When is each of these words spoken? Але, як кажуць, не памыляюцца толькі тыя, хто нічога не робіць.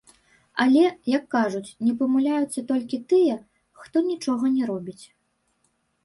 Але, 0.63 0.83
як 1.15 1.23
кажуць, 1.35 1.75
не 1.89 1.91
памыляюцца 1.99 2.63
толькі 2.71 2.99
тыя, 3.13 3.35
хто 3.83 3.97
нічога 4.07 4.51
не 4.55 4.63
робіць. 4.71 5.05